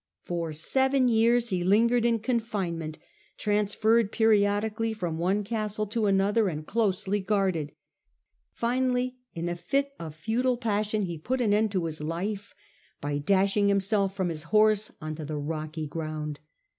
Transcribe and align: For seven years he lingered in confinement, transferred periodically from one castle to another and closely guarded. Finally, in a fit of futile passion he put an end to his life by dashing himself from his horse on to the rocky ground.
For 0.23 0.51
seven 0.51 1.09
years 1.09 1.49
he 1.49 1.63
lingered 1.63 2.05
in 2.05 2.17
confinement, 2.17 2.97
transferred 3.37 4.11
periodically 4.11 4.93
from 4.93 5.19
one 5.19 5.43
castle 5.43 5.85
to 5.85 6.07
another 6.07 6.47
and 6.49 6.65
closely 6.65 7.19
guarded. 7.19 7.73
Finally, 8.51 9.17
in 9.35 9.47
a 9.47 9.55
fit 9.55 9.91
of 9.99 10.15
futile 10.15 10.57
passion 10.57 11.03
he 11.03 11.19
put 11.19 11.39
an 11.39 11.53
end 11.53 11.71
to 11.73 11.85
his 11.85 12.01
life 12.01 12.55
by 12.99 13.19
dashing 13.19 13.67
himself 13.67 14.15
from 14.15 14.29
his 14.29 14.41
horse 14.49 14.91
on 14.99 15.13
to 15.13 15.23
the 15.23 15.37
rocky 15.37 15.85
ground. 15.85 16.39